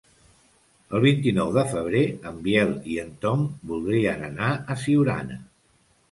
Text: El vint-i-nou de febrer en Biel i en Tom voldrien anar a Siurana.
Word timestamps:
El 0.99 1.01
vint-i-nou 1.01 1.49
de 1.57 1.63
febrer 1.73 2.01
en 2.29 2.39
Biel 2.47 2.71
i 2.93 2.97
en 3.01 3.11
Tom 3.25 3.43
voldrien 3.73 4.25
anar 4.29 4.49
a 4.53 4.79
Siurana. 4.85 5.37